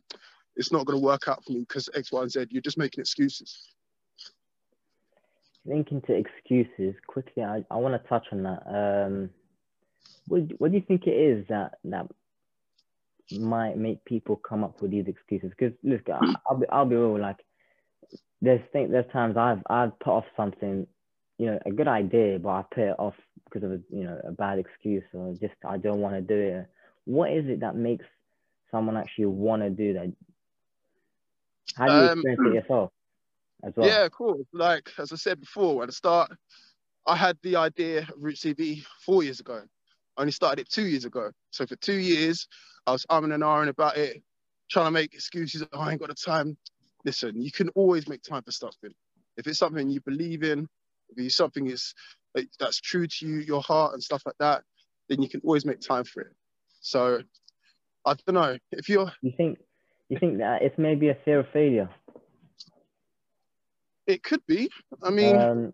it's 0.56 0.72
not 0.72 0.86
going 0.86 1.00
to 1.00 1.06
work 1.06 1.28
out 1.28 1.44
for 1.44 1.54
me 1.54 1.62
because 1.62 1.90
X, 1.96 2.12
Y, 2.12 2.22
and 2.22 2.32
Z. 2.32 2.48
You're 2.50 2.62
just 2.62 2.78
making 2.78 3.02
excuses. 3.02 3.70
Linking 5.66 6.02
to 6.02 6.14
excuses 6.14 6.96
quickly, 7.08 7.44
I, 7.44 7.64
I 7.72 7.78
want 7.78 8.02
to 8.02 8.10
touch 8.10 8.28
on 8.32 8.44
that. 8.44 8.64
Um, 8.68 9.30
what 10.28 10.42
what 10.60 10.72
do 10.72 10.78
you 10.78 10.84
think 10.86 11.08
it 11.08 11.16
is 11.16 11.46
that 11.48 11.78
that 11.86 12.08
might 13.34 13.78
make 13.78 14.04
people 14.06 14.36
come 14.38 14.64
up 14.64 14.82
with 14.82 14.92
these 14.92 15.08
excuses? 15.08 15.52
Because 15.58 15.74
look, 15.84 16.10
I, 16.10 16.20
I'll 16.50 16.58
be 16.58 16.68
I'll 16.70 16.86
be 16.86 16.96
real. 16.96 17.20
Like 17.20 17.38
there's 18.42 18.62
think 18.72 18.92
there's 18.92 19.12
times 19.12 19.38
I've 19.38 19.62
I've 19.70 19.98
put 20.00 20.12
off 20.12 20.26
something, 20.36 20.88
you 21.38 21.46
know, 21.48 21.60
a 21.66 21.72
good 21.72 21.88
idea, 21.88 22.40
but 22.40 22.50
I 22.50 22.64
put 22.74 22.84
it 22.84 22.96
off 23.00 23.16
because 23.46 23.64
of 23.64 23.72
a 23.72 23.82
you 23.90 24.04
know 24.04 24.20
a 24.28 24.32
bad 24.32 24.60
excuse 24.60 25.04
or 25.14 25.34
just 25.40 25.56
I 25.66 25.78
don't 25.78 26.00
want 26.02 26.16
to 26.16 26.22
do 26.22 26.40
it. 26.40 26.68
What 27.06 27.32
is 27.32 27.46
it 27.48 27.60
that 27.62 27.76
makes 27.76 28.06
someone 28.72 28.98
actually 28.98 29.26
want 29.26 29.62
to 29.62 29.70
do 29.70 29.94
that? 29.94 30.14
How 31.76 31.90
do 31.90 31.96
you 31.96 32.04
Um, 32.04 32.24
experience 32.24 32.42
it 32.46 32.54
yourself 32.54 32.92
as 33.64 33.74
well? 33.76 33.88
Yeah, 33.88 34.10
cool. 34.10 34.46
Like 34.54 34.92
as 34.98 35.12
I 35.12 35.16
said 35.16 35.40
before, 35.40 35.84
at 35.84 35.88
the 35.88 35.94
start, 35.94 36.32
I 37.06 37.16
had 37.16 37.38
the 37.42 37.56
idea 37.56 38.00
of 38.00 38.12
Roots 38.18 38.44
TV 38.44 38.84
four 39.06 39.24
years 39.24 39.40
ago. 39.40 39.64
I 40.18 40.22
only 40.22 40.32
started 40.32 40.62
it 40.62 40.70
two 40.70 40.86
years 40.86 41.06
ago. 41.06 41.32
So 41.52 41.66
for 41.66 41.76
two 41.78 41.96
years, 41.98 42.48
I 42.86 42.92
was 42.92 43.06
umming 43.08 43.34
and 43.34 43.44
ahhing 43.44 43.70
about 43.70 43.98
it, 43.98 44.22
trying 44.70 44.86
to 44.86 44.92
make 44.92 45.14
excuses. 45.14 45.64
Oh, 45.74 45.80
I 45.80 45.92
ain't 45.92 46.00
got 46.00 46.10
the 46.10 46.16
time. 46.16 46.58
Listen, 47.06 47.42
you 47.42 47.52
can 47.52 47.70
always 47.70 48.08
make 48.08 48.22
time 48.22 48.44
for 48.44 48.52
something. 48.52 48.92
If 49.38 49.48
it's 49.48 49.60
something 49.60 49.90
you 49.90 50.02
believe 50.02 50.44
in, 50.44 50.68
if 51.10 51.18
it's 51.18 51.36
something 51.36 51.68
is 51.68 51.94
that's 52.60 52.80
true 52.80 53.08
to 53.08 53.28
you, 53.28 53.38
your 53.38 53.62
heart 53.62 53.94
and 53.94 54.04
stuff 54.04 54.24
like 54.26 54.38
that, 54.40 54.64
then 55.10 55.22
you 55.22 55.30
can 55.30 55.42
always 55.44 55.66
make 55.66 55.80
time 55.80 56.04
for 56.04 56.22
it. 56.22 56.34
So 56.82 57.22
I 58.06 58.16
don't 58.26 58.34
know 58.34 58.58
if 58.72 58.90
you're. 58.90 59.12
You 59.22 59.34
think 59.36 59.60
you 60.10 60.20
think 60.20 60.38
that 60.40 60.62
it's 60.62 60.78
maybe 60.78 61.10
a 61.10 61.18
fear 61.26 61.40
of 61.40 61.48
failure? 61.54 61.90
It 64.08 64.24
could 64.24 64.46
be. 64.48 64.70
I 65.02 65.10
mean. 65.10 65.36
um, 65.36 65.74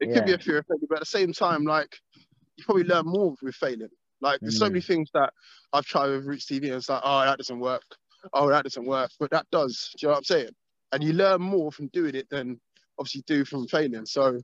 It 0.00 0.14
could 0.14 0.24
be 0.24 0.32
a 0.32 0.38
fear 0.38 0.58
of 0.58 0.66
failure, 0.66 0.86
but 0.88 0.96
at 0.96 1.00
the 1.00 1.06
same 1.06 1.32
time, 1.32 1.64
like 1.64 1.94
you 2.60 2.64
probably 2.64 2.84
learn 2.84 3.06
more 3.06 3.34
with 3.42 3.54
failing. 3.54 3.88
Like 4.20 4.40
there's 4.40 4.58
so 4.58 4.66
Mm. 4.66 4.72
many 4.72 4.80
things 4.82 5.10
that 5.14 5.32
I've 5.72 5.86
tried 5.86 6.08
with 6.08 6.26
Roots 6.26 6.46
TV 6.46 6.64
and 6.66 6.74
it's 6.74 6.88
like, 6.88 7.00
oh, 7.04 7.20
that 7.20 7.38
doesn't 7.38 7.58
work. 7.58 7.82
Oh, 8.34 8.48
that 8.50 8.64
doesn't 8.64 8.84
work. 8.86 9.10
But 9.18 9.30
that 9.30 9.46
does. 9.50 9.90
Do 9.98 10.06
you 10.06 10.08
know 10.08 10.12
what 10.12 10.18
I'm 10.18 10.24
saying? 10.24 10.50
And 10.92 11.02
you 11.02 11.12
learn 11.14 11.40
more 11.40 11.72
from 11.72 11.88
doing 11.88 12.14
it 12.14 12.28
than 12.30 12.60
obviously 12.98 13.22
do 13.26 13.44
from 13.44 13.66
failing. 13.66 14.04
So 14.06 14.40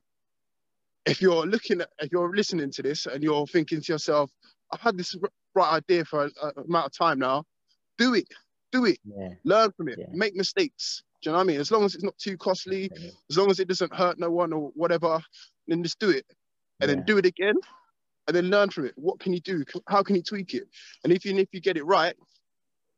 if 1.05 1.21
you're 1.21 1.47
looking 1.47 1.81
at, 1.83 1.91
if 2.01 2.11
you're 2.11 2.35
listening 2.35 2.71
to 2.73 2.83
this 2.83 3.07
and 3.07 3.23
you're 3.23 3.47
thinking 3.47 3.81
to 3.83 3.93
yourself, 3.93 4.31
I've 4.73 4.81
had 4.81 4.97
this 4.97 5.15
right 5.55 5.73
idea 5.75 6.05
for 6.05 6.25
a, 6.25 6.61
amount 6.67 6.87
of 6.87 6.93
time 6.97 7.19
now, 7.19 7.45
do 7.99 8.15
it. 8.15 8.27
Do 8.73 8.87
it. 8.87 8.99
yeah, 9.05 9.29
Learn 9.45 9.71
from 9.77 9.89
it. 9.89 9.99
Yeah. 9.99 10.07
Make 10.13 10.35
mistakes. 10.35 11.03
Do 11.23 11.31
you 11.31 11.33
know 11.33 11.39
what 11.39 11.45
I 11.45 11.47
mean? 11.47 11.61
As 11.61 11.71
long 11.71 11.85
as 11.85 11.95
it's 11.95 12.05
not 12.05 12.17
too 12.19 12.37
costly, 12.37 12.91
as 13.31 13.37
long 13.39 13.51
as 13.51 13.61
it 13.61 13.69
doesn't 13.69 13.95
hurt 13.95 14.19
no 14.19 14.31
one 14.31 14.53
or 14.53 14.71
whatever, 14.75 15.21
then 15.69 15.83
just 15.83 15.99
do 15.99 16.11
it 16.11 16.25
and 16.81 16.91
then 16.91 17.05
do 17.07 17.19
it 17.19 17.27
again 17.27 17.55
and 18.27 18.37
then 18.37 18.51
learn 18.51 18.71
from 18.71 18.87
it. 18.87 18.95
What 18.97 19.19
can 19.21 19.33
you 19.33 19.41
do? 19.41 19.65
How 19.89 20.03
can 20.03 20.17
you 20.17 20.23
tweak 20.23 20.55
it? 20.55 20.69
And 21.05 21.13
if 21.13 21.25
you 21.25 21.37
if 21.37 21.49
you 21.53 21.61
get 21.61 21.77
it 21.77 21.85
right, 21.85 22.15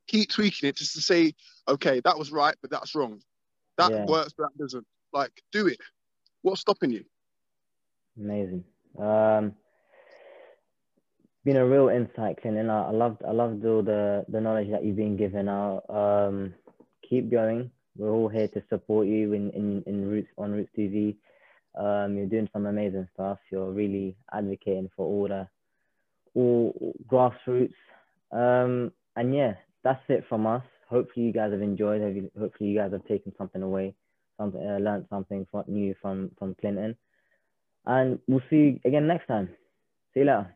keep 0.07 0.31
tweaking 0.31 0.69
it 0.69 0.77
just 0.77 0.95
to 0.95 1.01
say, 1.01 1.35
okay, 1.69 2.01
that 2.05 2.19
was 2.19 2.33
right, 2.33 2.55
but 2.63 2.71
that's 2.71 2.95
wrong. 2.95 3.21
That 3.77 3.91
Yeah. 3.93 4.07
works, 4.07 4.33
but 4.37 4.49
that 4.49 4.59
doesn't. 4.59 4.87
Like, 5.13 5.33
do 5.53 5.67
it. 5.67 5.79
What's 6.43 6.61
stopping 6.61 6.91
you? 6.91 7.05
Amazing. 8.19 8.65
Um, 8.99 9.55
been 11.45 11.57
a 11.57 11.67
real 11.67 11.89
insight, 11.89 12.41
Clint, 12.43 12.59
and 12.59 12.71
I, 12.71 12.89
I 12.89 12.91
loved 12.91 13.23
I 13.25 13.31
loved 13.31 13.65
all 13.65 13.83
the 13.83 14.25
the 14.29 14.41
knowledge 14.41 14.71
that 14.71 14.85
you've 14.85 14.97
been 14.97 15.17
given 15.17 15.49
out. 15.49 15.85
Um, 15.89 16.55
keep 17.09 17.31
going. 17.31 17.71
We're 17.97 18.11
all 18.11 18.29
here 18.29 18.49
to 18.49 18.63
support 18.69 19.07
you 19.07 19.33
in 19.33 19.51
in, 19.51 19.83
in 19.87 20.09
Roots 20.09 20.31
on 20.37 20.53
Roots 20.53 20.71
TV. 20.77 21.17
Um, 21.79 22.17
you're 22.17 22.27
doing 22.27 22.49
some 22.53 22.67
amazing 22.67 23.09
stuff. 23.15 23.39
You're 23.51 23.71
really 23.71 24.17
advocating 24.33 24.91
for 24.97 25.07
all 25.07 25.29
the 25.29 25.49
all 26.35 26.95
grassroots. 27.07 27.75
Um, 28.33 28.93
and 29.17 29.35
yeah, 29.35 29.55
that's 29.85 30.03
it 30.09 30.25
from 30.29 30.47
us. 30.47 30.65
Hopefully 30.89 31.27
you 31.27 31.33
guys 31.33 31.53
have 31.53 31.63
enjoyed. 31.63 32.31
Hopefully 32.39 32.71
you 32.71 32.79
guys 32.79 32.93
have 32.93 33.07
taken 33.07 33.33
something 33.39 33.63
away, 33.63 33.95
something 34.39 34.61
uh, 34.61 34.79
learned 34.79 35.07
something 35.09 35.47
new 35.69 35.95
from 36.03 36.31
from 36.39 36.55
Clinton. 36.61 36.97
And 37.87 38.19
we'll 38.27 38.43
see 38.51 38.57
you 38.57 38.81
again 38.85 39.07
next 39.07 39.27
time. 39.27 39.49
See 40.13 40.21
you 40.21 40.27
later. 40.27 40.55